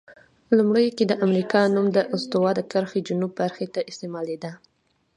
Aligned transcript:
لومړیو 0.57 0.95
کې 0.97 1.05
د 1.07 1.13
امریکا 1.25 1.61
نوم 1.75 1.87
د 1.93 1.99
استوا 2.15 2.49
د 2.55 2.59
کرښې 2.71 2.99
جنوب 3.07 3.31
برخې 3.41 3.67
ته 3.73 3.81
استعمالیده. 3.91 4.51